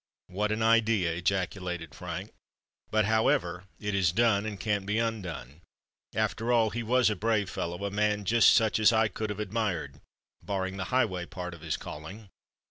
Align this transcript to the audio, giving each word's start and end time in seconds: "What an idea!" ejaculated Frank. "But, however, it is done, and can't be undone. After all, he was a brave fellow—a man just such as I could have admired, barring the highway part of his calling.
"What 0.29 0.51
an 0.51 0.63
idea!" 0.63 1.13
ejaculated 1.13 1.93
Frank. 1.93 2.31
"But, 2.89 3.05
however, 3.05 3.65
it 3.79 3.93
is 3.93 4.11
done, 4.11 4.47
and 4.47 4.59
can't 4.59 4.83
be 4.87 4.97
undone. 4.97 5.61
After 6.15 6.51
all, 6.51 6.71
he 6.71 6.81
was 6.81 7.11
a 7.11 7.15
brave 7.15 7.51
fellow—a 7.51 7.91
man 7.91 8.25
just 8.25 8.51
such 8.51 8.79
as 8.79 8.91
I 8.91 9.09
could 9.09 9.29
have 9.29 9.39
admired, 9.39 10.01
barring 10.41 10.77
the 10.77 10.85
highway 10.85 11.27
part 11.27 11.53
of 11.53 11.61
his 11.61 11.77
calling. 11.77 12.29